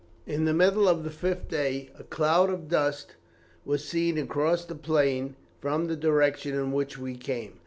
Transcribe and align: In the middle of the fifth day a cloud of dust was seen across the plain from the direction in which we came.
In 0.25 0.45
the 0.45 0.51
middle 0.55 0.87
of 0.87 1.03
the 1.03 1.11
fifth 1.11 1.49
day 1.49 1.91
a 1.95 2.03
cloud 2.03 2.49
of 2.49 2.67
dust 2.67 3.17
was 3.63 3.85
seen 3.87 4.17
across 4.17 4.65
the 4.65 4.73
plain 4.73 5.35
from 5.59 5.85
the 5.85 5.95
direction 5.95 6.55
in 6.55 6.71
which 6.71 6.97
we 6.97 7.15
came. 7.15 7.59